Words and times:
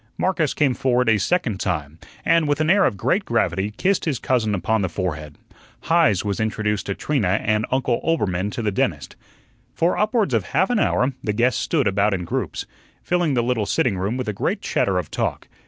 Marcus 0.17 0.55
came 0.55 0.73
forward 0.73 1.07
a 1.07 1.19
second 1.19 1.59
time, 1.59 1.99
and, 2.25 2.47
with 2.47 2.59
an 2.59 2.71
air 2.71 2.85
of 2.85 2.97
great 2.97 3.23
gravity, 3.23 3.69
kissed 3.77 4.05
his 4.05 4.17
cousin 4.17 4.55
upon 4.55 4.81
the 4.81 4.89
forehead. 4.89 5.37
Heise 5.81 6.25
was 6.25 6.39
introduced 6.39 6.87
to 6.87 6.95
Trina 6.95 7.39
and 7.43 7.67
Uncle 7.69 8.01
Oelbermann 8.03 8.49
to 8.53 8.63
the 8.63 8.71
dentist. 8.71 9.15
For 9.75 9.99
upwards 9.99 10.33
of 10.33 10.43
half 10.45 10.71
an 10.71 10.79
hour 10.79 11.13
the 11.23 11.33
guests 11.33 11.61
stood 11.61 11.85
about 11.85 12.15
in 12.15 12.25
groups, 12.25 12.65
filling 13.03 13.35
the 13.35 13.43
little 13.43 13.67
sitting 13.67 13.95
room 13.95 14.17
with 14.17 14.27
a 14.27 14.33
great 14.33 14.59
chatter 14.61 14.97
of 14.97 15.11
talk. 15.11 15.47